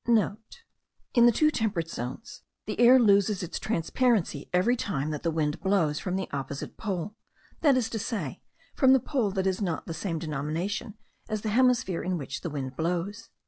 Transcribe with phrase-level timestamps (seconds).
[0.03, 5.29] *(* In the two temperate zones the air loses its transparency every time that the
[5.29, 7.13] wind blows from the opposite pole,
[7.59, 8.41] that is to say,
[8.73, 10.95] from the pole that has not the same denomination
[11.29, 13.29] as the hemisphere in which the wind blows.)